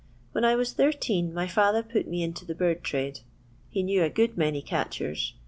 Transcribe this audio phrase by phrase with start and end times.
[0.31, 3.19] When I was thirteen my father put me into the bird trade.
[3.69, 5.35] He knew a good many catchers.